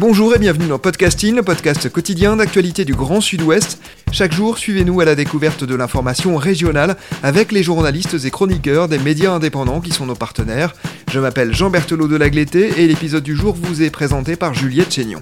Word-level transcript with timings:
Bonjour 0.00 0.32
et 0.32 0.38
bienvenue 0.38 0.68
dans 0.68 0.78
Podcasting, 0.78 1.34
le 1.34 1.42
podcast 1.42 1.90
quotidien 1.90 2.36
d'actualité 2.36 2.84
du 2.84 2.94
Grand 2.94 3.20
Sud-Ouest. 3.20 3.80
Chaque 4.12 4.32
jour, 4.32 4.56
suivez-nous 4.56 5.00
à 5.00 5.04
la 5.04 5.16
découverte 5.16 5.64
de 5.64 5.74
l'information 5.74 6.36
régionale 6.36 6.96
avec 7.24 7.50
les 7.50 7.64
journalistes 7.64 8.16
et 8.24 8.30
chroniqueurs 8.30 8.86
des 8.86 9.00
médias 9.00 9.32
indépendants 9.32 9.80
qui 9.80 9.90
sont 9.90 10.06
nos 10.06 10.14
partenaires. 10.14 10.72
Je 11.10 11.18
m'appelle 11.18 11.52
Jean 11.52 11.70
Berthelot 11.70 12.06
de 12.06 12.14
Lagleté 12.14 12.80
et 12.80 12.86
l'épisode 12.86 13.24
du 13.24 13.34
jour 13.34 13.56
vous 13.60 13.82
est 13.82 13.90
présenté 13.90 14.36
par 14.36 14.54
Juliette 14.54 14.94
Chénion. 14.94 15.20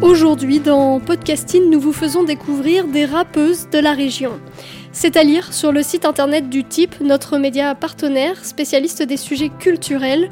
Aujourd'hui, 0.00 0.60
dans 0.60 0.98
Podcasting, 0.98 1.68
nous 1.68 1.80
vous 1.80 1.92
faisons 1.92 2.24
découvrir 2.24 2.88
des 2.88 3.04
rappeuses 3.04 3.68
de 3.70 3.78
la 3.78 3.92
région. 3.92 4.40
C'est 4.94 5.16
à 5.16 5.24
lire 5.24 5.54
sur 5.54 5.72
le 5.72 5.82
site 5.82 6.04
internet 6.04 6.50
du 6.50 6.64
type, 6.64 7.00
notre 7.00 7.38
média 7.38 7.74
partenaire, 7.74 8.44
spécialiste 8.44 9.02
des 9.02 9.16
sujets 9.16 9.48
culturels. 9.48 10.28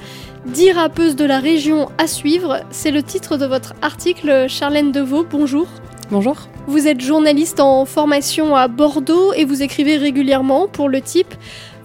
10 0.46 0.72
rappeuses 0.72 1.16
de 1.16 1.24
la 1.24 1.38
région 1.38 1.88
à 1.96 2.06
suivre, 2.06 2.60
c'est 2.70 2.90
le 2.90 3.02
titre 3.02 3.38
de 3.38 3.46
votre 3.46 3.72
article. 3.80 4.50
Charlène 4.50 4.92
Deveau, 4.92 5.24
bonjour. 5.24 5.66
Bonjour. 6.10 6.36
Vous 6.66 6.86
êtes 6.86 7.00
journaliste 7.00 7.58
en 7.58 7.86
formation 7.86 8.54
à 8.54 8.68
Bordeaux 8.68 9.32
et 9.32 9.46
vous 9.46 9.62
écrivez 9.62 9.96
régulièrement 9.96 10.68
pour 10.68 10.90
le 10.90 11.00
type. 11.00 11.34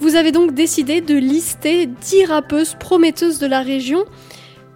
Vous 0.01 0.15
avez 0.15 0.33
donc 0.33 0.53
décidé 0.53 0.99
de 0.99 1.15
lister 1.15 1.85
10 1.85 2.25
rappeuses 2.25 2.75
prometteuses 2.77 3.39
de 3.39 3.47
la 3.47 3.61
région. 3.61 4.03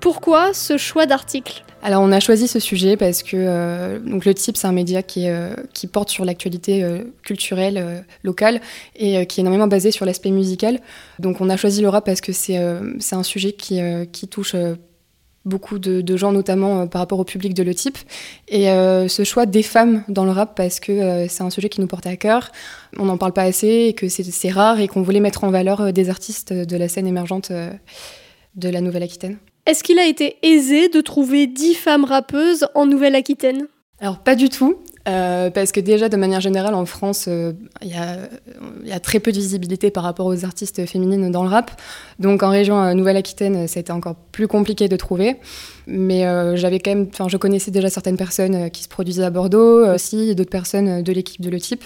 Pourquoi 0.02 0.54
ce 0.54 0.78
choix 0.78 1.06
d'article 1.06 1.64
alors 1.82 2.02
on 2.02 2.12
a 2.12 2.20
choisi 2.20 2.48
ce 2.48 2.60
sujet 2.60 2.98
parce 2.98 3.24
que 3.24 3.38
euh, 3.38 4.00
donc 4.00 4.26
le 4.26 4.34
type 4.34 4.58
c'est 4.58 4.68
un 4.68 4.74
média 4.74 5.02
qui, 5.02 5.30
euh, 5.30 5.54
porte 5.92 6.10
sur 6.10 6.26
l'actualité 6.26 6.84
euh, 6.84 7.04
culturelle 7.24 8.06
locale 8.24 8.60
et 8.96 9.26
qui 9.26 9.40
est 9.40 9.44
énormément 9.44 9.68
basé 9.68 9.92
sur 9.92 10.06
l'aspect 10.06 10.32
musical. 10.32 10.80
Donc 11.20 11.40
on 11.40 11.50
a 11.50 11.56
choisi 11.56 11.82
le 11.82 11.90
rap 11.90 12.06
parce 12.06 12.22
que 12.22 12.34
c'est 12.34 12.58
un 12.58 13.24
sujet 13.24 13.54
qui, 13.54 13.80
touche 14.30 14.56
beaucoup 15.46 15.80
de, 15.80 16.18
gens 16.18 16.34
notamment 16.34 16.86
par 16.88 17.00
rapport 17.00 17.20
au 17.20 17.24
public 17.24 17.54
de 17.54 17.64
le 17.64 17.74
type 17.74 17.98
et 18.50 18.66
ce 18.66 19.24
choix 19.24 19.46
des 19.46 19.64
femmes 19.64 20.04
dans 20.10 20.26
le 20.26 20.32
rap 20.32 20.56
parce 20.56 20.82
que 20.82 21.28
c'est 21.30 21.44
un 21.44 21.50
sujet 21.50 21.70
qui 21.70 21.80
nous 21.80 21.88
portait 21.88 22.10
à 22.10 22.18
cœur. 22.18 22.52
On 22.98 23.06
n'en 23.06 23.18
parle 23.18 23.34
pas 23.34 23.44
assez 23.44 23.88
et 23.88 23.94
que 23.94 24.10
c'est 24.10 24.52
rare 24.52 24.82
et 24.82 24.90
qu'on 24.90 25.02
voulait 25.02 25.22
mettre 25.22 25.46
en 25.46 25.50
valeur 25.50 25.94
des 25.94 26.10
artistes 26.10 26.52
de 26.52 26.78
la 26.78 26.90
scène 26.90 27.08
émergente 27.08 27.52
de 27.52 28.70
la 28.70 28.82
Nouvelle-Aquitaine. 28.82 29.38
Est-ce 29.70 29.84
qu'il 29.84 30.00
a 30.00 30.08
été 30.08 30.38
aisé 30.42 30.90
de 30.90 31.00
trouver 31.00 31.46
10 31.46 31.76
femmes 31.76 32.04
rappeuses 32.04 32.66
en 32.74 32.88
Nouvelle-Aquitaine? 32.88 33.68
Alors 34.00 34.18
pas 34.18 34.34
du 34.34 34.50
tout. 34.50 34.78
Euh, 35.08 35.52
parce 35.52 35.72
que 35.72 35.80
déjà, 35.80 36.10
de 36.10 36.18
manière 36.18 36.42
générale, 36.42 36.74
en 36.74 36.88
France, 36.88 37.26
euh, 37.28 37.54
il 37.84 37.90
y, 37.90 38.92
a 38.92 39.00
très 39.00 39.20
peu 39.20 39.32
de 39.32 39.38
visibilité 39.38 39.92
par 39.92 40.04
rapport 40.04 40.26
aux 40.26 40.44
artistes 40.44 40.88
féminines 40.88 41.30
dans 41.30 41.44
le 41.44 41.50
rap. 41.50 41.80
Donc 42.18 42.42
en 42.42 42.50
région 42.50 42.82
euh, 42.82 42.94
Nouvelle-Aquitaine, 42.96 43.68
ça 43.68 43.78
a 43.78 43.82
été 43.82 43.92
encore 43.92 44.16
plus 44.32 44.48
compliqué 44.48 44.88
de 44.88 44.96
trouver. 44.96 45.36
Mais 45.86 46.24
j'avais 46.58 46.80
quand 46.80 47.30
je 47.30 47.38
connaissais 47.38 47.70
déjà 47.70 47.92
certaines 47.92 48.18
personnes 48.18 48.72
qui 48.72 48.82
se 48.82 48.90
produisaient 48.90 49.24
à 49.24 49.30
Bordeaux, 49.30 49.86
aussi 49.86 50.34
d'autres 50.34 50.50
personnes 50.50 51.04
de 51.04 51.12
l'équipe 51.12 51.42
de 51.42 51.50
Le 51.52 51.60
Type. 51.60 51.84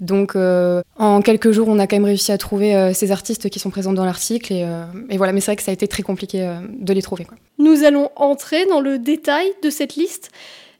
Donc 0.00 0.36
euh, 0.36 0.82
en 0.96 1.22
quelques 1.22 1.50
jours, 1.50 1.68
on 1.68 1.78
a 1.78 1.86
quand 1.86 1.96
même 1.96 2.04
réussi 2.04 2.32
à 2.32 2.38
trouver 2.38 2.74
euh, 2.74 2.92
ces 2.92 3.12
artistes 3.12 3.48
qui 3.50 3.58
sont 3.58 3.70
présents 3.70 3.92
dans 3.92 4.04
l'article. 4.04 4.52
Et, 4.52 4.64
euh, 4.64 4.84
voilà, 5.16 5.32
mais 5.32 5.40
c'est 5.40 5.52
vrai 5.52 5.56
que 5.56 5.62
ça 5.62 5.70
a 5.70 5.74
été 5.74 5.88
très 5.88 6.02
compliqué 6.02 6.48
de 6.68 6.92
les 6.92 7.02
trouver. 7.02 7.26
Nous 7.58 7.84
allons 7.84 8.10
entrer 8.16 8.66
dans 8.66 8.80
le 8.80 8.98
détail 8.98 9.48
de 9.62 9.70
cette 9.70 9.96
liste. 9.96 10.30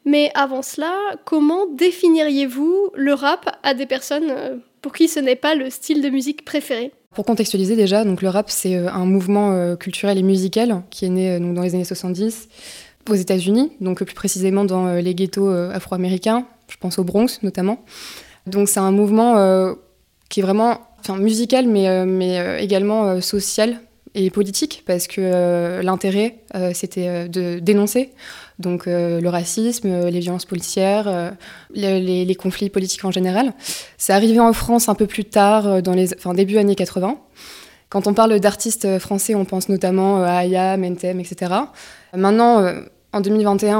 Mais 0.07 0.31
avant 0.35 0.61
cela, 0.61 0.92
comment 1.25 1.67
définiriez-vous 1.67 2.91
le 2.95 3.15
rap 3.15 3.59
à 3.62 3.73
des 3.73 3.87
personnes 3.87 4.61
pour 4.83 4.92
qui 4.92 5.09
ce 5.09 5.19
n'est 5.19 5.37
pas 5.37 5.55
le 5.55 5.70
style 5.70 6.03
de 6.03 6.11
musique 6.11 6.45
préféré? 6.45 6.92
Pour 7.15 7.25
contextualiser 7.25 7.75
déjà, 7.75 8.05
donc 8.05 8.20
le 8.20 8.29
rap 8.29 8.51
c'est 8.51 8.77
un 8.77 9.07
mouvement 9.07 9.77
culturel 9.77 10.19
et 10.19 10.23
musical 10.23 10.83
qui 10.91 11.07
est 11.07 11.09
né 11.09 11.41
donc, 11.41 11.55
dans 11.55 11.62
les 11.62 11.75
années 11.75 11.85
70 11.85 12.48
aux 13.09 13.15
États-Unis, 13.15 13.73
donc 13.81 14.03
plus 14.05 14.15
précisément 14.15 14.67
dans 14.67 14.92
les 14.92 15.15
ghettos 15.15 15.48
afro-américains, 15.48 16.47
je 16.69 16.77
pense 16.77 16.98
au 16.98 17.05
Bronx 17.05 17.39
notamment. 17.42 17.83
Donc 18.46 18.68
c'est 18.68 18.80
un 18.80 18.90
mouvement 18.90 19.36
euh, 19.36 19.74
qui 20.28 20.40
est 20.40 20.42
vraiment 20.42 20.80
musical, 21.18 21.66
mais, 21.66 21.88
euh, 21.88 22.05
mais 22.06 22.38
euh, 22.38 22.58
également 22.58 23.20
social 23.20 23.80
et 24.14 24.30
politique, 24.30 24.84
parce 24.86 25.08
que 25.08 25.80
l'intérêt, 25.82 26.38
c'était 26.72 27.28
de 27.28 27.58
dénoncer 27.58 28.12
donc 28.60 28.86
le 28.86 29.27
racisme, 29.27 30.06
les 30.06 30.20
violences 30.20 30.44
policières, 30.44 31.34
les, 31.74 32.34
conflits 32.36 32.70
politiques 32.70 33.05
en 33.05 33.10
général. 33.10 33.55
C'est 33.98 34.12
arrivé 34.12 34.38
en 34.38 34.52
France 34.52 34.88
un 34.88 34.94
peu 34.94 35.08
plus 35.08 35.24
tard, 35.24 35.82
dans 35.82 35.94
les 35.94 36.14
enfin, 36.14 36.32
début 36.32 36.58
années 36.58 36.76
80. 36.76 37.18
Quand 37.88 38.06
on 38.06 38.14
parle 38.14 38.38
d'artistes 38.38 39.00
français, 39.00 39.34
on 39.34 39.44
pense 39.44 39.68
notamment 39.68 40.22
à 40.22 40.34
Aya, 40.34 40.76
Mentem, 40.76 41.18
etc. 41.18 41.52
Maintenant, 42.16 42.72
en 43.12 43.20
2021, 43.20 43.78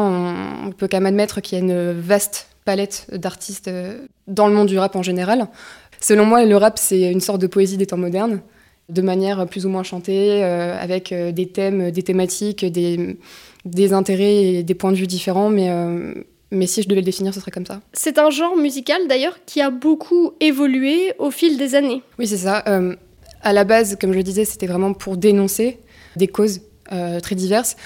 on, 0.67 0.73
peut 0.73 0.89
quand 0.89 1.01
même 1.01 1.15
qu'il 1.43 1.59
y 1.59 1.61
a 1.61 1.65
une 1.65 1.93
vaste 1.93 2.49
palette 2.65 3.07
d'artistes 3.13 3.69
euh, 3.69 4.07
dans 4.27 4.49
le 4.49 4.55
monde 4.55 4.69
du 4.69 4.79
rap 4.79 4.97
en 4.97 5.03
général. 5.03 5.49
Selon 6.01 6.25
moi, 6.25 6.45
le 6.45 6.57
rap, 6.57 6.79
c'est 6.79 7.11
une 7.11 7.21
sorte 7.21 7.41
de 7.41 7.47
poésie 7.47 7.77
des 7.77 7.87
temps 7.87 7.97
modernes, 7.97 8.41
de 8.89 9.03
manière 9.03 9.47
plus 9.47 9.67
ou 9.67 9.69
moins 9.69 9.83
chantée, 9.83 10.43
euh, 10.43 10.77
avec 10.79 11.13
euh, 11.13 11.33
des 11.33 11.47
thèmes, 11.47 11.91
des 11.91 12.03
thématiques, 12.03 12.65
des, 12.65 13.19
des, 13.65 13.93
intérêts 13.93 14.45
et 14.45 14.63
des 14.63 14.75
points 14.75 14.93
de 14.93 14.97
vue 14.97 15.07
différents, 15.07 15.49
mais, 15.49 15.71
mais 16.51 16.67
si 16.67 16.83
je 16.83 16.89
devais 16.89 17.01
le 17.01 17.07
définir, 17.07 17.33
ce 17.33 17.41
serait 17.41 17.51
comme 17.51 17.67
ça. 17.67 17.81
C'est 17.93 18.19
un 18.19 18.31
genre 18.31 18.57
musical 18.57 19.07
d'ailleurs 19.09 19.39
qui 19.47 19.61
a 19.61 19.71
beaucoup 19.71 20.33
évolué 20.41 21.13
au 21.19 21.31
fil 21.31 21.57
des 21.57 21.75
années. 21.75 22.03
Oui, 22.19 22.27
c'est 22.27 22.37
ça. 22.37 22.65
à 23.43 23.53
la 23.53 23.65
base, 23.65 23.97
comme 24.01 24.13
je 24.13 24.19
le 24.19 24.23
disais, 24.23 24.45
c'était 24.45 24.67
vraiment 24.67 24.93
pour 24.93 25.17
dénoncer 25.17 25.79
des 26.17 26.29
causes 26.29 26.61
très 27.23 27.35
diverses. 27.35 27.77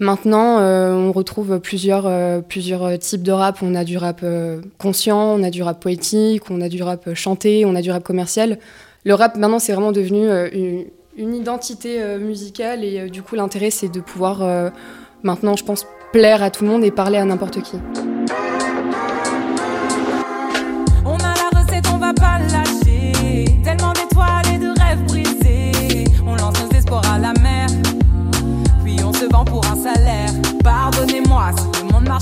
Maintenant, 0.00 0.60
euh, 0.60 0.92
on 0.94 1.10
retrouve 1.10 1.58
plusieurs, 1.58 2.06
euh, 2.06 2.40
plusieurs 2.40 2.98
types 2.98 3.22
de 3.22 3.32
rap. 3.32 3.58
On 3.62 3.74
a 3.74 3.84
du 3.84 3.98
rap 3.98 4.20
euh, 4.22 4.60
conscient, 4.78 5.18
on 5.18 5.42
a 5.42 5.50
du 5.50 5.62
rap 5.62 5.80
poétique, 5.80 6.44
on 6.50 6.60
a 6.60 6.68
du 6.68 6.82
rap 6.82 7.14
chanté, 7.14 7.64
on 7.64 7.74
a 7.74 7.82
du 7.82 7.90
rap 7.90 8.04
commercial. 8.04 8.58
Le 9.04 9.14
rap, 9.14 9.36
maintenant, 9.36 9.58
c'est 9.58 9.72
vraiment 9.72 9.92
devenu 9.92 10.28
une, 10.52 11.34
identité 11.34 12.00
musicale 12.18 12.84
et 12.84 13.08
du 13.10 13.22
coup, 13.22 13.34
l'intérêt, 13.34 13.70
c'est 13.70 13.88
de 13.88 14.00
pouvoir, 14.00 14.72
maintenant, 15.22 15.56
je 15.56 15.64
pense, 15.64 15.86
plaire 16.12 16.42
à 16.42 16.50
tout 16.50 16.64
le 16.64 16.70
monde 16.70 16.84
et 16.84 16.90
parler 16.90 17.18
à 17.18 17.24
n'importe 17.24 17.62
qui. 17.62 17.76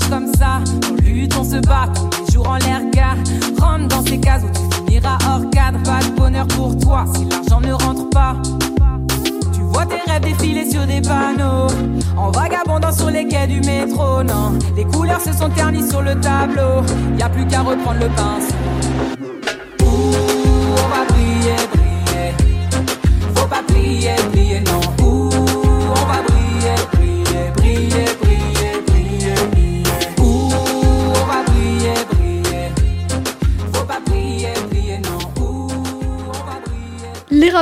Comme 0.09 0.27
ça. 0.37 0.59
On 0.89 0.95
lutte, 0.95 1.35
on 1.37 1.43
se 1.43 1.57
bat, 1.57 1.87
tous 1.93 2.09
les 2.25 2.33
jours 2.33 2.47
en 2.47 2.57
l'air 2.57 2.81
gars. 2.91 3.15
Rentre 3.59 3.87
dans 3.87 4.03
ces 4.03 4.19
cases 4.19 4.43
où 4.43 4.49
tu 4.57 4.75
finiras 4.75 5.17
hors 5.27 5.49
cadre. 5.49 5.79
Pas 5.83 5.99
de 5.99 6.11
bonheur 6.15 6.47
pour 6.47 6.77
toi 6.77 7.05
si 7.15 7.25
l'argent 7.25 7.61
ne 7.61 7.73
rentre 7.73 8.09
pas. 8.09 8.35
Tu 9.53 9.61
vois 9.61 9.85
tes 9.85 9.99
rêves 10.09 10.21
défiler 10.21 10.69
sur 10.69 10.85
des 10.85 11.01
panneaux. 11.01 11.67
En 12.15 12.31
vagabondant 12.31 12.91
sur 12.91 13.09
les 13.09 13.27
quais 13.27 13.47
du 13.47 13.59
métro, 13.61 14.23
non. 14.23 14.57
Les 14.75 14.85
couleurs 14.85 15.21
se 15.21 15.33
sont 15.33 15.49
ternies 15.49 15.87
sur 15.87 16.01
le 16.01 16.19
tableau. 16.19 16.83
Y 17.17 17.21
a 17.21 17.29
plus 17.29 17.45
qu'à 17.47 17.61
reprendre 17.61 17.99
le 17.99 18.07
pinceau. 18.07 18.53
on 19.81 20.89
va 20.89 21.05
briller, 21.09 21.55
briller. 21.73 22.33
Faut 23.35 23.47
pas 23.47 23.63
plier, 23.67 24.15
plier, 24.31 24.61
non. 24.61 25.06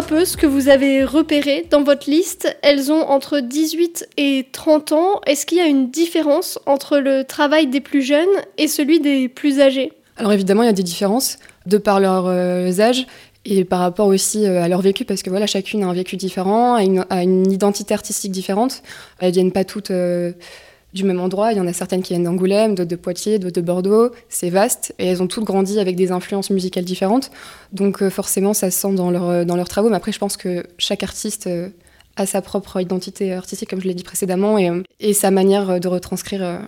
Les 0.05 0.11
rappeuses 0.11 0.35
que 0.35 0.45
vous 0.45 0.69
avez 0.69 1.03
repérées 1.03 1.65
dans 1.71 1.81
votre 1.81 2.07
liste, 2.07 2.55
elles 2.61 2.91
ont 2.91 3.01
entre 3.09 3.39
18 3.39 4.07
et 4.17 4.45
30 4.51 4.91
ans. 4.91 5.21
Est-ce 5.25 5.47
qu'il 5.47 5.57
y 5.57 5.61
a 5.61 5.65
une 5.65 5.89
différence 5.89 6.59
entre 6.67 6.99
le 6.99 7.23
travail 7.23 7.65
des 7.65 7.81
plus 7.81 8.03
jeunes 8.03 8.27
et 8.59 8.67
celui 8.67 8.99
des 8.99 9.29
plus 9.29 9.59
âgés? 9.61 9.93
Alors 10.17 10.31
évidemment, 10.31 10.61
il 10.61 10.67
y 10.67 10.69
a 10.69 10.73
des 10.73 10.83
différences 10.83 11.39
de 11.65 11.79
par 11.79 11.99
leurs 11.99 12.27
euh, 12.27 12.79
âges 12.79 13.07
et 13.45 13.65
par 13.65 13.79
rapport 13.79 14.05
aussi 14.05 14.45
euh, 14.45 14.61
à 14.61 14.67
leur 14.67 14.81
vécu, 14.81 15.05
parce 15.05 15.23
que 15.23 15.31
voilà, 15.31 15.47
chacune 15.47 15.81
a 15.81 15.87
un 15.87 15.93
vécu 15.93 16.17
différent, 16.17 16.75
a 16.75 16.83
une, 17.23 17.51
identité 17.51 17.95
artistique 17.95 18.31
différente. 18.31 18.83
Elles 19.19 19.33
viennent 19.33 19.51
pas 19.51 19.63
toutes 19.63 19.89
euh, 19.89 20.33
du 20.95 21.03
même 21.03 21.19
endroit. 21.19 21.51
Il 21.51 21.57
y 21.57 21.61
en 21.61 21.67
a 21.67 21.73
certaines 21.73 22.01
qui 22.01 22.13
viennent 22.13 22.23
d'Angoulême, 22.23 22.73
d'autres 22.73 22.89
de 22.89 22.95
Poitiers, 22.95 23.37
d'autres 23.37 23.61
de 23.61 23.65
Bordeaux. 23.65 24.11
C'est 24.29 24.49
vaste 24.49 24.95
et 24.97 25.05
elles 25.07 25.21
ont 25.21 25.27
toutes 25.27 25.43
grandi 25.43 25.77
avec 25.77 25.95
des 25.95 26.11
influences 26.11 26.49
musicales 26.49 26.85
différentes. 26.85 27.31
Donc 27.73 28.01
euh, 28.01 28.09
forcément, 28.09 28.53
ça 28.53 28.71
se 28.71 28.79
sent 28.79 28.93
dans, 28.93 29.13
euh, 29.13 29.43
dans 29.43 29.57
leurs 29.57 29.67
travaux. 29.67 29.89
Mais 29.89 29.97
après, 29.97 30.13
je 30.13 30.19
pense 30.19 30.37
que 30.37 30.65
chaque 30.77 31.03
artiste 31.03 31.47
euh, 31.47 31.69
a 32.15 32.25
sa 32.25 32.41
propre 32.41 32.81
identité 32.81 33.33
artistique, 33.33 33.69
comme 33.69 33.81
je 33.81 33.87
l'ai 33.87 33.93
dit 33.93 34.03
précédemment, 34.03 34.57
et, 34.57 34.71
et, 35.01 35.13
sa 35.13 35.31
manière 35.31 35.81
de 35.81 35.87
retranscrire 35.89 36.61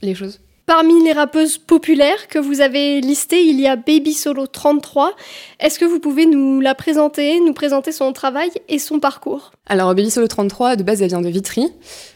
les 0.00 0.14
choses. 0.14 0.40
Parmi 0.66 1.02
les 1.02 1.12
rappeuses 1.12 1.58
populaires 1.58 2.28
que 2.28 2.38
vous 2.38 2.60
avez 2.60 3.00
listées, 3.00 3.42
il 3.42 3.60
y 3.60 3.66
a 3.66 3.74
Baby 3.74 4.12
Solo 4.12 4.46
33. 4.46 5.12
Est-ce 5.58 5.76
que 5.76 5.84
vous 5.84 5.98
pouvez 5.98 6.24
nous 6.24 6.60
la 6.60 6.76
présenter, 6.76 7.40
nous 7.40 7.52
présenter 7.52 7.90
son 7.90 8.12
travail 8.12 8.48
et 8.68 8.78
son 8.78 9.00
parcours? 9.00 9.50
Alors 9.66 9.92
Baby 9.92 10.10
Solo 10.10 10.28
33, 10.28 10.76
de 10.76 10.84
base, 10.84 11.02
elle 11.02 11.08
vient 11.08 11.20
de 11.20 11.28
Vitry. 11.28 11.66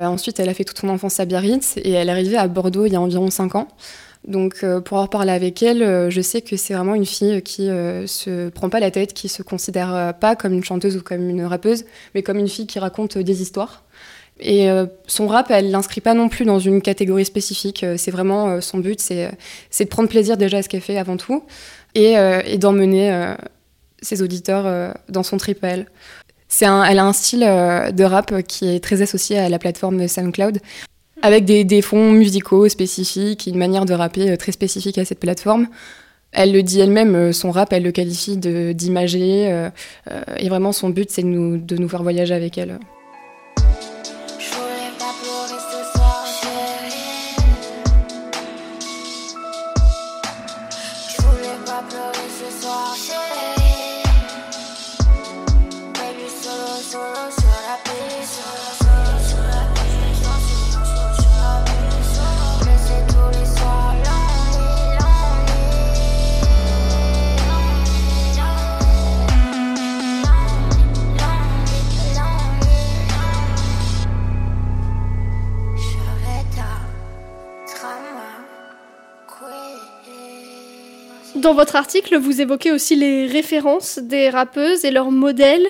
Euh, 0.00 0.04
ensuite, 0.04 0.38
elle 0.38 0.48
a 0.48 0.54
fait 0.54 0.62
toute 0.62 0.78
son 0.78 0.88
enfance 0.88 1.18
à 1.18 1.24
Biarritz 1.24 1.76
et 1.78 1.90
elle 1.90 2.08
est 2.08 2.12
arrivée 2.12 2.36
à 2.36 2.46
Bordeaux 2.46 2.86
il 2.86 2.92
y 2.92 2.96
a 2.96 3.00
environ 3.00 3.30
5 3.30 3.56
ans. 3.56 3.68
Donc 4.28 4.62
euh, 4.62 4.80
pour 4.80 4.98
avoir 4.98 5.10
parlé 5.10 5.32
avec 5.32 5.60
elle, 5.64 5.82
euh, 5.82 6.08
je 6.10 6.20
sais 6.20 6.40
que 6.40 6.56
c'est 6.56 6.74
vraiment 6.74 6.94
une 6.94 7.06
fille 7.06 7.42
qui 7.42 7.66
se 7.66 8.48
prend 8.50 8.68
pas 8.68 8.78
la 8.78 8.92
tête, 8.92 9.12
qui 9.12 9.28
se 9.28 9.42
considère 9.42 10.14
pas 10.20 10.36
comme 10.36 10.52
une 10.52 10.64
chanteuse 10.64 10.96
ou 10.96 11.02
comme 11.02 11.28
une 11.28 11.44
rappeuse, 11.44 11.84
mais 12.14 12.22
comme 12.22 12.38
une 12.38 12.48
fille 12.48 12.68
qui 12.68 12.78
raconte 12.78 13.18
des 13.18 13.42
histoires. 13.42 13.82
Et 14.38 14.70
euh, 14.70 14.86
son 15.06 15.28
rap, 15.28 15.50
elle 15.50 15.70
l'inscrit 15.70 16.00
pas 16.00 16.14
non 16.14 16.28
plus 16.28 16.44
dans 16.44 16.58
une 16.58 16.82
catégorie 16.82 17.24
spécifique. 17.24 17.84
Euh, 17.84 17.96
c'est 17.96 18.10
vraiment 18.10 18.48
euh, 18.48 18.60
son 18.60 18.78
but, 18.78 19.00
c'est 19.00 19.30
de 19.80 19.84
prendre 19.88 20.08
plaisir 20.08 20.36
déjà 20.36 20.58
à 20.58 20.62
ce 20.62 20.68
qu'elle 20.68 20.82
fait 20.82 20.98
avant 20.98 21.16
tout 21.16 21.44
et, 21.94 22.16
d'emmener 22.58 23.34
ses 24.02 24.20
auditeurs 24.20 24.94
dans 25.08 25.22
son 25.22 25.38
trip 25.38 25.58
elle. 25.62 25.86
Un, 26.60 26.84
elle 26.84 26.98
a 26.98 27.06
un 27.06 27.14
style 27.14 27.40
de 27.40 28.04
rap 28.04 28.42
qui 28.42 28.68
est 28.68 28.80
très 28.80 29.00
associé 29.00 29.38
à 29.38 29.48
la 29.48 29.58
plateforme 29.58 30.06
SoundCloud, 30.06 30.58
avec 31.22 31.46
des, 31.46 31.80
fonds 31.80 32.12
musicaux 32.12 32.68
spécifiques, 32.68 33.46
une 33.46 33.56
manière 33.56 33.86
de 33.86 33.94
rapper 33.94 34.36
très 34.36 34.52
spécifique 34.52 34.98
à 34.98 35.06
cette 35.06 35.20
plateforme. 35.20 35.68
Elle 36.32 36.52
le 36.52 36.62
dit 36.62 36.80
elle-même, 36.80 37.32
son 37.32 37.50
rap, 37.50 37.72
elle 37.72 37.84
le 37.84 37.92
qualifie 37.92 38.36
d'imagé, 38.36 39.70
et 40.36 40.48
vraiment 40.50 40.72
son 40.72 40.90
but, 40.90 41.10
c'est 41.10 41.22
de 41.22 41.56
de 41.56 41.76
nous 41.78 41.88
faire 41.88 42.02
voyager 42.02 42.34
avec 42.34 42.58
elle. 42.58 42.78
Dans 81.46 81.54
votre 81.54 81.76
article, 81.76 82.16
vous 82.16 82.40
évoquez 82.40 82.72
aussi 82.72 82.96
les 82.96 83.28
références 83.28 84.00
des 84.00 84.30
rappeuses 84.30 84.84
et 84.84 84.90
leurs 84.90 85.12
modèles. 85.12 85.64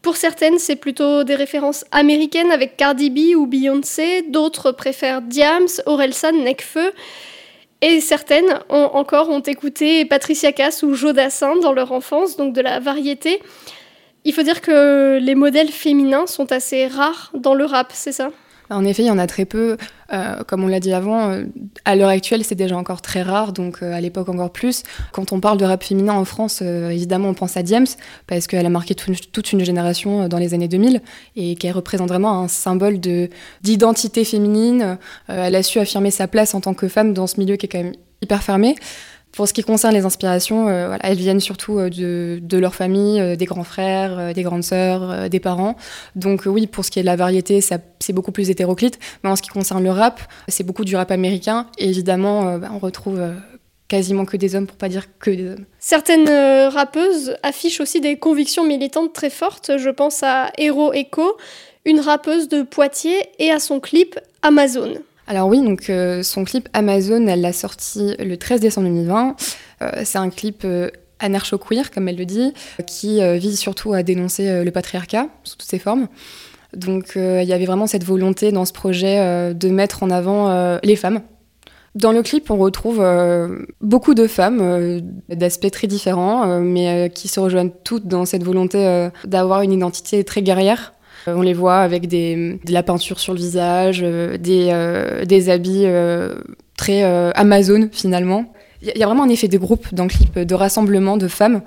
Pour 0.00 0.16
certaines, 0.16 0.60
c'est 0.60 0.76
plutôt 0.76 1.24
des 1.24 1.34
références 1.34 1.84
américaines 1.90 2.52
avec 2.52 2.76
Cardi 2.76 3.10
B 3.10 3.36
ou 3.36 3.48
Beyoncé, 3.48 4.22
d'autres 4.22 4.70
préfèrent 4.70 5.20
Diams, 5.20 5.66
Orelsan, 5.86 6.44
Necfeu. 6.44 6.92
Et 7.82 8.00
certaines 8.00 8.60
encore 8.68 9.28
ont 9.28 9.40
écouté 9.40 10.04
Patricia 10.04 10.52
Cass 10.52 10.84
ou 10.84 10.94
Jodassin 10.94 11.56
dans 11.56 11.72
leur 11.72 11.90
enfance, 11.90 12.36
donc 12.36 12.52
de 12.52 12.60
la 12.60 12.78
variété. 12.78 13.42
Il 14.24 14.32
faut 14.32 14.44
dire 14.44 14.60
que 14.60 15.18
les 15.20 15.34
modèles 15.34 15.72
féminins 15.72 16.28
sont 16.28 16.52
assez 16.52 16.86
rares 16.86 17.32
dans 17.34 17.54
le 17.54 17.64
rap, 17.64 17.90
c'est 17.92 18.12
ça? 18.12 18.30
En 18.70 18.84
effet, 18.84 19.02
il 19.02 19.06
y 19.06 19.10
en 19.10 19.18
a 19.18 19.26
très 19.26 19.44
peu. 19.44 19.76
Euh, 20.12 20.42
comme 20.46 20.64
on 20.64 20.68
l'a 20.68 20.80
dit 20.80 20.92
avant, 20.92 21.30
euh, 21.30 21.44
à 21.84 21.94
l'heure 21.96 22.08
actuelle, 22.08 22.44
c'est 22.44 22.54
déjà 22.54 22.76
encore 22.76 23.02
très 23.02 23.22
rare, 23.22 23.52
donc 23.52 23.82
euh, 23.82 23.92
à 23.92 24.00
l'époque 24.00 24.28
encore 24.28 24.50
plus. 24.50 24.82
Quand 25.12 25.32
on 25.32 25.40
parle 25.40 25.58
de 25.58 25.64
rap 25.64 25.82
féminin 25.82 26.14
en 26.14 26.24
France, 26.24 26.62
évidemment, 26.62 27.28
on 27.28 27.34
pense 27.34 27.56
à 27.56 27.62
Diams, 27.62 27.86
parce 28.26 28.46
qu'elle 28.46 28.66
a 28.66 28.70
marqué 28.70 28.94
toute 28.94 29.52
une 29.52 29.64
génération 29.64 30.28
dans 30.28 30.38
les 30.38 30.54
années 30.54 30.68
2000 30.68 31.02
et 31.36 31.56
qu'elle 31.56 31.72
représente 31.72 32.08
vraiment 32.08 32.42
un 32.42 32.48
symbole 32.48 32.98
d'identité 33.62 34.24
féminine. 34.24 34.98
elle 35.28 35.54
a 35.54 35.62
su 35.62 35.78
affirmer 35.78 36.10
sa 36.10 36.28
place 36.28 36.54
en 36.54 36.60
tant 36.60 36.74
que 36.74 36.88
femme 36.88 37.12
dans 37.12 37.26
ce 37.26 37.38
milieu 37.38 37.56
qui 37.56 37.66
est 37.66 37.68
quand 37.68 37.82
même 37.82 37.94
hyper 38.22 38.42
fermé. 38.42 38.74
Pour 39.32 39.46
ce 39.46 39.52
qui 39.52 39.62
concerne 39.62 39.94
les 39.94 40.04
inspirations, 40.04 40.68
euh, 40.68 40.96
elles 41.00 41.16
viennent 41.16 41.40
surtout 41.40 41.78
euh, 41.78 41.90
de, 41.90 42.58
leur 42.58 42.74
famille, 42.74 43.20
euh, 43.20 43.36
des 43.36 43.44
grands 43.44 43.64
frères, 43.64 44.34
des 44.34 44.42
grandes 44.42 44.64
sœurs, 44.64 45.28
des 45.28 45.40
parents. 45.40 45.76
Donc 46.16 46.42
oui, 46.46 46.66
pour 46.66 46.84
ce 46.84 46.90
qui 46.90 46.98
est 46.98 47.02
de 47.02 47.06
la 47.06 47.16
variété, 47.16 47.60
c'est 47.60 48.12
beaucoup 48.12 48.32
plus 48.32 48.50
hétéroclite. 48.50 48.98
Mais 49.22 49.30
en 49.30 49.36
ce 49.36 49.42
qui 49.42 49.50
concerne 49.50 49.84
le 49.84 49.90
rap, 49.90 50.20
c'est 50.48 50.64
beaucoup 50.64 50.84
du 50.84 50.96
rap 50.96 51.10
américain. 51.10 51.66
Et 51.78 51.88
évidemment, 51.88 52.58
bah, 52.58 52.70
on 52.72 52.78
retrouve 52.78 53.20
quasiment 53.86 54.24
que 54.24 54.36
des 54.36 54.54
hommes, 54.54 54.66
pour 54.66 54.76
pas 54.76 54.88
dire 54.88 55.06
que 55.18 55.30
des 55.30 55.50
hommes. 55.50 55.64
Certaines 55.78 56.28
rappeuses 56.68 57.36
affichent 57.42 57.80
aussi 57.80 58.00
des 58.00 58.16
convictions 58.16 58.66
militantes 58.66 59.12
très 59.12 59.30
fortes. 59.30 59.72
Je 59.78 59.90
pense 59.90 60.22
à 60.22 60.50
Hero 60.58 60.92
Echo, 60.92 61.36
une 61.84 62.00
rappeuse 62.00 62.48
de 62.48 62.62
Poitiers, 62.62 63.22
et 63.38 63.50
à 63.50 63.60
son 63.60 63.80
clip 63.80 64.18
Amazon. 64.42 64.94
Alors 65.30 65.46
oui, 65.46 65.62
donc 65.62 65.90
euh, 65.90 66.22
son 66.22 66.44
clip 66.44 66.70
Amazon, 66.72 67.26
elle 67.26 67.42
l'a 67.42 67.52
sorti 67.52 68.14
le 68.18 68.36
13 68.38 68.62
décembre 68.62 68.88
2020. 68.88 69.36
Euh, 69.82 69.90
c'est 70.04 70.16
un 70.16 70.30
clip 70.30 70.62
euh, 70.64 70.88
anarcho-queer, 71.18 71.90
comme 71.90 72.08
elle 72.08 72.16
le 72.16 72.24
dit, 72.24 72.54
qui 72.86 73.20
vise 73.38 73.58
surtout 73.58 73.92
à 73.92 74.02
dénoncer 74.02 74.64
le 74.64 74.70
patriarcat 74.70 75.28
sous 75.44 75.56
toutes 75.56 75.68
ses 75.68 75.78
formes. 75.78 76.08
Donc 76.74 77.12
il 77.16 77.44
y 77.44 77.52
avait 77.52 77.66
vraiment 77.66 77.86
cette 77.86 78.04
volonté 78.04 78.52
dans 78.52 78.64
ce 78.64 78.72
projet 78.72 79.52
de 79.52 79.68
mettre 79.68 80.04
en 80.04 80.10
avant 80.10 80.78
les 80.82 80.94
femmes. 80.94 81.22
Dans 81.96 82.12
le 82.12 82.22
clip, 82.22 82.52
on 82.52 82.56
retrouve 82.56 83.04
beaucoup 83.80 84.14
de 84.14 84.28
femmes 84.28 85.00
d'aspects 85.28 85.72
très 85.72 85.88
différents, 85.88 86.60
mais 86.60 87.10
qui 87.12 87.26
se 87.26 87.40
rejoignent 87.40 87.72
toutes 87.82 88.06
dans 88.06 88.24
cette 88.24 88.44
volonté 88.44 89.08
d'avoir 89.24 89.62
une 89.62 89.72
identité 89.72 90.22
très 90.22 90.42
guerrière 90.42 90.92
euh, 90.92 90.97
on 91.26 91.42
les 91.42 91.54
voit 91.54 91.78
avec 91.78 92.08
de 92.08 92.72
la 92.72 92.82
peinture 92.82 93.20
sur 93.20 93.32
le 93.32 93.38
visage, 93.38 94.00
euh, 94.02 94.36
des, 94.38 94.68
euh, 94.70 95.24
des 95.24 95.50
habits 95.50 95.86
très 96.76 97.02
Amazon 97.34 97.88
finalement. 97.92 98.52
Il 98.80 98.96
y 98.96 99.02
a 99.02 99.06
vraiment 99.06 99.24
un 99.24 99.28
effet 99.28 99.48
de 99.48 99.58
groupe 99.58 99.92
dans 99.92 100.04
le 100.04 100.08
clip, 100.08 100.38
de 100.38 100.54
rassemblement 100.54 101.16
de 101.16 101.26
femmes, 101.26 101.62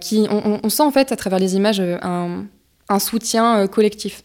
qui, 0.00 0.28
on, 0.30 0.68
sent 0.68 0.82
en 0.82 0.92
fait 0.92 1.10
à 1.10 1.16
travers 1.16 1.40
les 1.40 1.56
images 1.56 1.80
un, 1.80 2.44
un 2.88 2.98
soutien 3.00 3.66
collectif. 3.66 4.22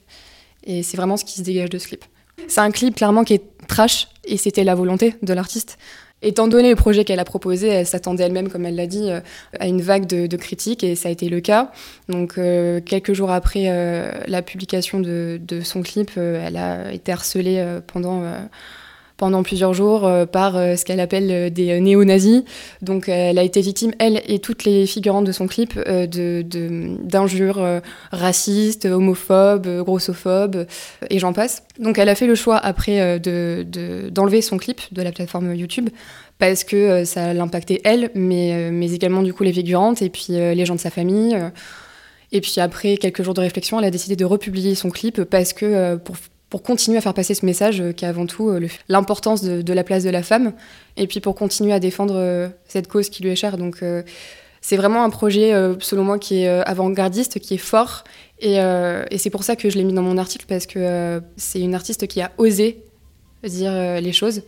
Et 0.63 0.83
c'est 0.83 0.97
vraiment 0.97 1.17
ce 1.17 1.25
qui 1.25 1.33
se 1.33 1.41
dégage 1.41 1.69
de 1.69 1.79
ce 1.79 1.87
clip. 1.87 2.05
C'est 2.47 2.61
un 2.61 2.69
clip 2.69 2.95
clairement 2.95 3.23
qui 3.23 3.33
est 3.33 3.43
trash, 3.67 4.09
et 4.25 4.37
c'était 4.37 4.63
la 4.63 4.75
volonté 4.75 5.15
de 5.23 5.33
l'artiste. 5.33 5.79
Étant 6.23 6.47
donné 6.47 6.69
le 6.69 6.75
projet 6.75 7.05
qu'elle 7.05 7.19
a 7.19 7.25
proposé, 7.25 7.67
elle 7.67 7.85
s'attendait 7.85 8.23
elle-même, 8.23 8.49
comme 8.49 8.65
elle 8.65 8.75
l'a 8.75 8.87
dit, 8.87 9.11
euh, 9.11 9.19
à 9.59 9.67
une 9.67 9.81
vague 9.81 10.07
de, 10.07 10.35
critiques 10.35 10.83
et 10.83 10.95
ça 10.95 11.09
a 11.09 11.11
été 11.11 11.29
le 11.29 11.41
cas. 11.41 11.71
Donc 12.09 12.37
euh, 12.37 12.81
quelques 12.81 13.13
jours 13.13 13.29
après 13.29 13.65
euh, 13.67 14.11
la 14.27 14.41
publication 14.41 14.99
de, 14.99 15.39
de 15.39 15.61
son 15.61 15.83
clip, 15.83 16.11
elle 16.17 16.57
a 16.57 16.91
été 16.91 17.11
harcelée 17.11 17.63
pendant 17.85 18.23
pendant 19.17 19.43
plusieurs 19.43 19.73
jours 19.73 20.05
euh, 20.05 20.25
par 20.25 20.55
euh, 20.55 20.75
ce 20.75 20.85
qu'elle 20.85 20.99
appelle 20.99 21.29
euh, 21.31 21.49
des 21.49 21.81
néo-nazis. 21.81 22.43
Donc 22.81 23.09
elle 23.09 23.37
a 23.39 23.43
été 23.43 23.61
victime, 23.61 23.91
elle 23.99 24.21
et 24.27 24.39
toutes 24.39 24.63
les 24.63 24.85
figurantes 24.85 25.25
de 25.25 25.31
son 25.31 25.47
clip, 25.47 25.77
d'injures 25.77 27.57
de, 27.57 27.81
racistes, 28.11 28.85
homophobes, 28.85 29.67
grossophobes, 29.83 30.67
et 31.09 31.19
j'en 31.19 31.33
passe. 31.33 31.63
Donc 31.79 31.97
elle 31.97 32.09
a 32.09 32.15
fait 32.15 32.27
le 32.27 32.35
choix 32.35 32.57
après 32.57 33.19
d'enlever 33.19 34.41
son 34.41 34.57
clip 34.57 34.81
de 34.91 35.01
la 35.01 35.11
plateforme 35.11 35.53
YouTube 35.55 35.89
parce 36.37 36.63
que 36.63 37.03
ça 37.03 37.33
l'impactait 37.33 37.81
elle, 37.83 38.11
mais, 38.13 38.69
mais 38.71 38.91
également 38.93 39.23
du 39.23 39.33
coup 39.33 39.43
les 39.43 39.53
figurantes 39.53 40.01
et 40.01 40.09
puis 40.09 40.27
les 40.29 40.65
gens 40.65 40.75
de 40.75 40.79
sa 40.79 40.91
famille. 40.91 41.35
Et 42.31 42.41
puis 42.41 42.55
après 42.59 42.97
quelques 42.97 43.23
jours 43.23 43.33
de 43.33 43.41
réflexion, 43.41 43.79
elle 43.79 43.85
a 43.85 43.91
décidé 43.91 44.15
de 44.15 44.25
republier 44.25 44.75
son 44.75 44.89
clip 44.89 45.23
parce 45.23 45.53
que 45.53 45.95
pour 45.95 46.17
pour 46.49 46.63
continuer 46.63 46.97
à 46.97 47.01
faire 47.01 47.13
passer 47.13 47.33
ce 47.33 47.45
message 47.45 47.81
euh, 47.81 47.91
qui 47.91 48.05
est 48.05 48.07
avant 48.07 48.25
tout 48.25 48.49
euh, 48.49 48.67
l'importance 48.87 49.43
de, 49.43 49.73
la 49.73 49.83
place 49.83 50.03
de 50.03 50.09
la 50.09 50.23
femme, 50.23 50.53
et 50.95 51.07
puis 51.07 51.19
pour 51.19 51.35
continuer 51.35 51.73
à 51.73 51.79
défendre 51.79 52.15
euh, 52.15 52.47
cette 52.67 52.87
cause 52.87 53.09
qui 53.09 53.23
lui 53.23 53.29
est 53.29 53.35
chère. 53.35 53.57
Donc 53.57 53.83
c'est 54.61 54.77
vraiment 54.77 55.03
un 55.03 55.09
projet, 55.09 55.53
selon 55.79 56.03
moi, 56.03 56.19
qui 56.19 56.43
est 56.43 56.47
avant-gardiste, 56.47 57.39
qui 57.39 57.53
est 57.53 57.59
fort, 57.59 58.03
et, 58.39 58.55
et 58.55 59.17
c'est 59.17 59.29
pour 59.29 59.43
ça 59.43 59.55
que 59.55 59.69
je 59.69 59.77
l'ai 59.77 59.83
mis 59.83 59.93
dans 59.93 60.01
mon 60.01 60.17
article, 60.17 60.45
parce 60.47 60.65
que 60.65 61.21
c'est 61.37 61.61
une 61.61 61.75
artiste 61.75 62.07
qui 62.07 62.21
a 62.21 62.31
osé 62.37 62.83
dire 63.43 63.71
les 64.01 64.11
choses, 64.11 64.41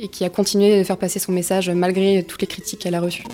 et 0.00 0.08
qui 0.08 0.24
a 0.24 0.30
continué 0.30 0.78
de 0.78 0.84
faire 0.84 0.96
passer 0.96 1.18
son 1.18 1.32
message 1.32 1.70
malgré 1.70 2.22
toutes 2.22 2.40
les 2.40 2.46
critiques 2.46 2.80
qu'elle 2.80 2.94
a 2.94 3.00
reçues. 3.00 3.24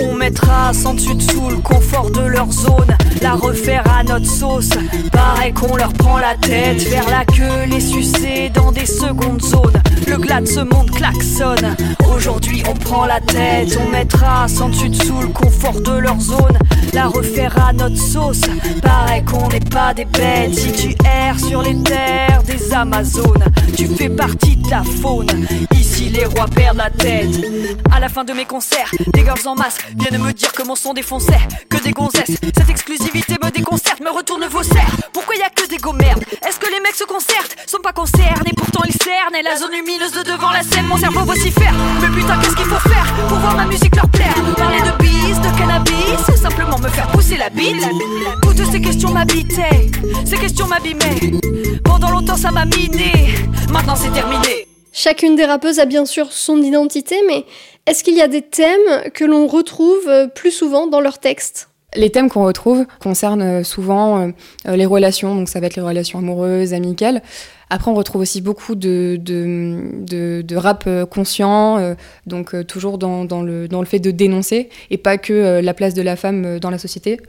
On 0.00 0.14
mettra 0.14 0.72
sans 0.72 0.94
dessus 0.94 1.14
dessous 1.14 1.48
le 1.50 1.56
confort 1.56 2.10
de 2.10 2.20
leur 2.20 2.50
zone, 2.50 2.96
la 3.20 3.34
refaire 3.34 3.84
à 3.90 4.02
notre 4.02 4.26
sauce. 4.26 4.70
Pareil 5.12 5.52
qu'on 5.52 5.76
leur 5.76 5.92
prend 5.92 6.18
la 6.18 6.34
tête, 6.36 6.82
vers 6.88 7.08
la 7.10 7.24
queue, 7.24 7.68
les 7.68 7.80
sucer 7.80 8.50
dans 8.54 8.72
des 8.72 8.86
secondes 8.86 9.42
zones. 9.42 9.82
Le 10.06 10.16
glas 10.16 10.40
de 10.40 10.46
ce 10.46 10.60
monde 10.60 10.90
klaxonne. 10.90 11.76
Aujourd'hui 12.14 12.62
on 12.68 12.74
prend 12.74 13.06
la 13.06 13.20
tête, 13.20 13.78
on 13.80 13.90
mettra 13.90 14.48
sans 14.48 14.68
dessus 14.68 14.88
dessous 14.88 15.20
le 15.20 15.28
confort 15.28 15.80
de 15.80 15.98
leur 15.98 16.20
zone, 16.20 16.58
la 16.92 17.06
refaire 17.06 17.56
à 17.66 17.72
notre 17.72 17.98
sauce. 17.98 18.42
Pareil 18.82 19.24
qu'on 19.24 19.48
n'est 19.48 19.60
pas 19.60 19.94
des 19.94 20.04
bêtes, 20.04 20.54
si 20.54 20.72
tu 20.72 20.94
erres 21.04 21.38
sur 21.38 21.62
les 21.62 21.80
terres 21.82 22.42
des 22.44 22.72
Amazones, 22.72 23.44
tu 23.76 23.86
fais 23.86 24.08
partie 24.08 24.56
de 24.56 24.70
la 24.70 24.82
faune. 24.82 25.26
Qui 26.00 26.08
les 26.08 26.24
rois 26.24 26.46
perdent 26.46 26.78
la 26.78 26.88
tête. 26.88 27.28
À 27.92 28.00
la 28.00 28.08
fin 28.08 28.24
de 28.24 28.32
mes 28.32 28.46
concerts, 28.46 28.90
des 29.12 29.20
girls 29.20 29.46
en 29.46 29.54
masse 29.54 29.76
viennent 29.98 30.22
me 30.22 30.32
dire 30.32 30.50
que 30.52 30.62
mon 30.62 30.74
son 30.74 30.94
défonçait, 30.94 31.46
que 31.68 31.76
des 31.82 31.90
gonzesses. 31.90 32.38
Cette 32.40 32.70
exclusivité 32.70 33.36
me 33.42 33.50
déconcerte, 33.50 34.00
me 34.00 34.10
retourne 34.10 34.46
vos 34.46 34.62
serres. 34.62 34.96
Pourquoi 35.12 35.36
y 35.36 35.42
a 35.42 35.50
que 35.50 35.68
des 35.68 35.76
go 35.76 35.92
merdes 35.92 36.24
Est-ce 36.46 36.58
que 36.58 36.70
les 36.70 36.80
mecs 36.80 36.94
se 36.94 37.04
concertent? 37.04 37.54
Sont 37.66 37.82
pas 37.82 37.92
concernés, 37.92 38.52
pourtant 38.56 38.82
ils 38.86 38.94
cernent. 38.94 39.34
Et 39.38 39.42
la 39.42 39.56
zone 39.56 39.72
lumineuse 39.72 40.12
de 40.12 40.22
devant 40.22 40.50
la 40.50 40.62
scène, 40.62 40.86
mon 40.86 40.96
cerveau 40.96 41.20
vocifère. 41.20 41.74
Mais 42.00 42.08
putain, 42.08 42.38
qu'est-ce 42.38 42.56
qu'il 42.56 42.64
faut 42.64 42.88
faire 42.88 43.14
pour 43.28 43.38
voir 43.38 43.54
ma 43.56 43.66
musique 43.66 43.94
leur 43.94 44.08
plaire? 44.08 44.34
Parler 44.56 44.80
de 44.80 45.02
bis, 45.02 45.38
de 45.38 45.58
cannabis, 45.58 46.40
simplement 46.40 46.78
me 46.78 46.88
faire 46.88 47.08
pousser 47.08 47.36
la 47.36 47.50
bite 47.50 47.84
Toutes 48.40 48.64
ces 48.72 48.80
questions 48.80 49.12
m'habitaient, 49.12 49.90
ces 50.24 50.36
questions 50.38 50.66
m'abîmaient. 50.66 51.38
Pendant 51.84 52.10
longtemps 52.10 52.38
ça 52.38 52.50
m'a 52.50 52.64
miné, 52.64 53.34
maintenant 53.70 53.96
c'est 53.96 54.12
terminé. 54.12 54.69
Chacune 54.92 55.36
des 55.36 55.44
rappeuses 55.44 55.78
a 55.78 55.84
bien 55.84 56.04
sûr 56.04 56.32
son 56.32 56.60
identité, 56.62 57.14
mais 57.28 57.44
est-ce 57.86 58.02
qu'il 58.02 58.16
y 58.16 58.20
a 58.20 58.28
des 58.28 58.42
thèmes 58.42 59.10
que 59.14 59.24
l'on 59.24 59.46
retrouve 59.46 60.08
euh, 60.08 60.26
plus 60.26 60.50
souvent 60.50 60.88
dans 60.88 61.00
leurs 61.00 61.18
textes? 61.18 61.68
Les 61.96 62.10
thèmes 62.10 62.28
qu'on 62.28 62.44
retrouve 62.44 62.86
concernent 63.00 63.42
euh, 63.42 63.64
souvent 63.64 64.32
euh, 64.66 64.76
les 64.76 64.86
relations, 64.86 65.34
donc 65.34 65.48
ça 65.48 65.60
va 65.60 65.66
être 65.66 65.76
les 65.76 65.82
relations 65.82 66.18
amoureuses, 66.18 66.74
amicales. 66.74 67.22
Après, 67.68 67.88
on 67.88 67.94
retrouve 67.94 68.22
aussi 68.22 68.40
beaucoup 68.40 68.74
de, 68.74 69.16
rap 70.56 70.88
conscient, 71.08 71.94
donc 72.26 72.66
toujours 72.66 72.98
le, 72.98 73.68
dans 73.68 73.80
le 73.80 73.86
fait 73.86 74.00
de 74.00 74.10
dénoncer, 74.10 74.70
et 74.90 74.98
pas 74.98 75.18
que 75.18 75.60
la 75.60 75.72
place 75.72 75.94
de 75.94 76.02
la 76.02 76.16
femme 76.16 76.58
dans 76.58 76.70
la 76.70 76.78
société. 76.78 77.20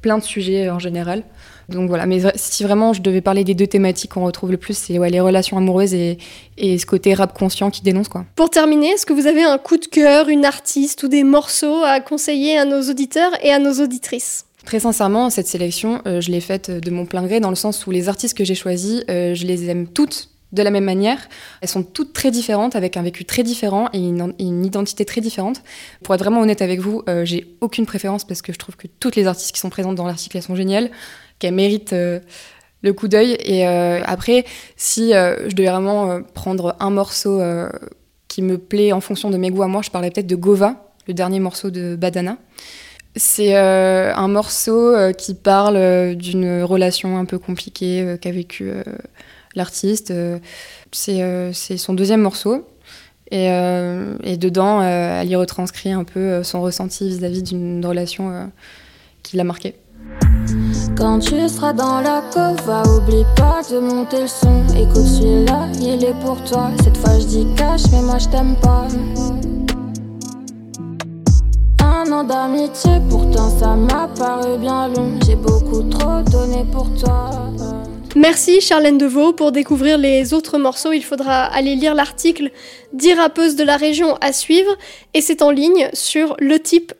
Plein 0.00 0.18
de 0.18 0.22
sujets 0.22 0.70
en 0.70 0.78
général. 0.78 1.22
Donc 1.68 1.88
voilà, 1.88 2.06
mais 2.06 2.20
si 2.34 2.64
vraiment 2.64 2.92
je 2.92 3.00
devais 3.00 3.20
parler 3.20 3.44
des 3.44 3.54
deux 3.54 3.66
thématiques 3.66 4.12
qu'on 4.12 4.24
retrouve 4.24 4.50
le 4.50 4.56
plus, 4.56 4.76
c'est 4.76 4.98
ouais, 4.98 5.10
les 5.10 5.20
relations 5.20 5.56
amoureuses 5.56 5.94
et, 5.94 6.18
et, 6.58 6.78
ce 6.78 6.86
côté 6.86 7.14
rap 7.14 7.32
conscient 7.32 7.70
qui 7.70 7.82
dénonce 7.82 8.08
quoi. 8.08 8.24
Pour 8.34 8.50
terminer, 8.50 8.88
est-ce 8.88 9.06
que 9.06 9.12
vous 9.12 9.26
avez 9.26 9.44
un 9.44 9.58
coup 9.58 9.76
de 9.76 9.86
cœur, 9.86 10.28
une 10.28 10.44
artiste 10.44 11.02
ou 11.04 11.08
des 11.08 11.22
morceaux 11.22 11.82
à 11.84 12.00
conseiller 12.00 12.58
à 12.58 12.64
nos 12.64 12.82
auditeurs 12.82 13.32
et 13.42 13.52
à 13.52 13.58
nos 13.60 13.74
auditrices? 13.74 14.46
Très 14.64 14.80
sincèrement, 14.80 15.30
cette 15.30 15.46
sélection, 15.46 16.02
euh, 16.06 16.20
je 16.20 16.30
l'ai 16.30 16.40
faite 16.40 16.70
de 16.70 16.90
mon 16.90 17.06
plein 17.06 17.22
gré 17.22 17.40
dans 17.40 17.50
le 17.50 17.56
sens 17.56 17.86
où 17.86 17.90
les 17.90 18.08
artistes 18.08 18.36
que 18.36 18.44
j'ai 18.44 18.54
choisis, 18.54 19.02
euh, 19.08 19.34
je 19.34 19.46
les 19.46 19.70
aime 19.70 19.86
toutes 19.86 20.28
de 20.52 20.62
la 20.62 20.70
même 20.70 20.84
manière. 20.84 21.18
Elles 21.60 21.68
sont 21.68 21.82
toutes 21.82 22.12
très 22.12 22.30
différentes, 22.30 22.76
avec 22.76 22.96
un 22.96 23.02
vécu 23.02 23.24
très 23.24 23.42
différent 23.42 23.88
et 23.92 23.98
une, 23.98 24.64
identité 24.64 25.04
très 25.04 25.20
différente. 25.20 25.62
Pour 26.02 26.14
être 26.14 26.20
vraiment 26.20 26.40
honnête 26.40 26.62
avec 26.62 26.80
vous, 26.80 27.02
euh, 27.08 27.24
j'ai 27.24 27.56
aucune 27.60 27.86
préférence 27.86 28.24
parce 28.24 28.42
que 28.42 28.52
je 28.52 28.58
trouve 28.58 28.76
que 28.76 28.86
toutes 28.86 29.16
les 29.16 29.26
artistes 29.26 29.52
qui 29.52 29.60
sont 29.60 29.70
présentes 29.70 29.94
dans 29.94 30.06
l'article, 30.06 30.36
elles 30.36 30.42
sont 30.42 30.56
géniales 30.56 30.90
qu'elle 31.38 31.54
mérite 31.54 31.92
euh, 31.92 32.20
le 32.82 32.92
coup 32.92 33.08
d'œil. 33.08 33.36
Et 33.40 33.66
euh, 33.66 34.00
après, 34.04 34.44
si 34.76 35.10
je 35.10 35.54
devais 35.54 35.70
vraiment 35.70 36.20
prendre 36.34 36.76
un 36.80 36.90
morceau 36.90 37.40
qui 38.28 38.42
me 38.42 38.58
plaît 38.58 38.92
en 38.92 39.00
fonction 39.00 39.30
de 39.30 39.36
mes 39.36 39.50
goûts 39.50 39.62
à 39.62 39.68
moi, 39.68 39.82
je 39.82 39.90
parlais 39.90 40.10
peut-être 40.10 40.26
de 40.26 40.36
Gova, 40.36 40.90
le 41.06 41.14
dernier 41.14 41.40
morceau 41.40 41.70
de 41.70 41.96
Badana. 41.96 42.38
C'est 43.16 43.56
un 43.56 44.28
morceau 44.28 44.94
qui 45.18 45.34
parle 45.34 46.14
d'une 46.14 46.62
relation 46.62 47.18
un 47.18 47.24
peu 47.24 47.38
compliquée 47.38 48.16
qu'a 48.20 48.30
vécu 48.30 48.72
l'artiste. 49.54 50.12
c'est 50.92 51.76
son 51.76 51.94
deuxième 51.94 52.22
morceau. 52.22 52.66
Et, 53.32 53.46
et 53.46 54.36
dedans, 54.36 54.82
elle 54.82 55.28
y 55.28 55.36
retranscrit 55.36 55.92
un 55.92 56.04
peu 56.04 56.42
son 56.42 56.62
ressenti 56.62 57.08
vis-à-vis 57.08 57.42
d'une 57.42 57.84
relation 57.84 58.50
qui 59.22 59.36
l'a 59.36 59.44
marquée. 59.44 59.76
Quand 60.96 61.18
tu 61.18 61.48
seras 61.48 61.72
dans 61.72 62.00
la 62.00 62.22
cova, 62.32 62.82
oublie 62.82 63.24
pas 63.36 63.62
de 63.70 63.78
monter 63.78 64.22
le 64.22 64.26
son. 64.26 64.62
Écoute 64.76 65.06
celui-là, 65.06 65.68
il 65.80 66.04
est 66.04 66.18
pour 66.20 66.42
toi. 66.44 66.70
Cette 66.82 66.96
fois 66.96 67.18
je 67.18 67.26
dis 67.26 67.46
cache, 67.56 67.82
mais 67.92 68.02
moi 68.02 68.18
je 68.18 68.28
t'aime 68.28 68.56
pas. 68.56 68.86
Un 71.82 72.12
an 72.12 72.24
d'amitié, 72.24 72.92
pourtant 73.08 73.48
ça 73.58 73.76
m'a 73.76 74.08
paru 74.08 74.58
bien 74.58 74.88
long. 74.88 75.12
J'ai 75.24 75.36
beaucoup 75.36 75.82
trop 75.84 76.22
donné 76.22 76.64
pour 76.70 76.92
toi. 76.94 77.30
Merci 78.16 78.60
Charlène 78.60 78.98
Deveau 78.98 79.32
pour 79.32 79.52
découvrir 79.52 79.96
les 79.96 80.34
autres 80.34 80.58
morceaux. 80.58 80.92
Il 80.92 81.04
faudra 81.04 81.44
aller 81.44 81.76
lire 81.76 81.94
l'article 81.94 82.50
10 82.92 83.14
rappeuses 83.14 83.54
de 83.54 83.62
la 83.62 83.76
région 83.76 84.16
à 84.20 84.32
suivre 84.32 84.76
et 85.14 85.20
c'est 85.20 85.42
en 85.42 85.50
ligne 85.50 85.88
sur 85.92 86.34
letype.fr. 86.40 86.99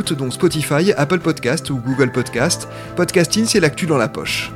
dont 0.09 0.31
Spotify, 0.31 0.91
Apple 0.97 1.19
Podcast 1.19 1.69
ou 1.69 1.77
Google 1.77 2.11
Podcast. 2.11 2.67
Podcasting, 2.95 3.45
c'est 3.45 3.59
l'actu 3.59 3.85
dans 3.85 3.97
la 3.97 4.07
poche. 4.07 4.51